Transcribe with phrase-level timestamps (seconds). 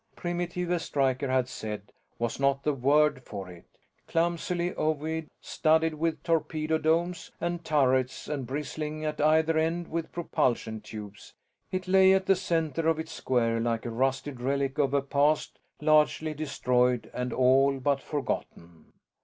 [0.15, 3.67] Primitive, as Stryker had said, was not the word for it:
[4.07, 10.81] clumsily ovoid, studded with torpedo domes and turrets and bristling at either end with propulsion
[10.81, 11.35] tubes,
[11.71, 15.59] it lay at the center of its square like a rusted relic of a past
[15.79, 18.93] largely destroyed and all but forgotten.